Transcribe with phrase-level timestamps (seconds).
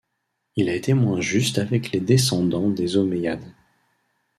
[0.55, 3.53] Il a été moins juste avec les descendants des Omeyyades.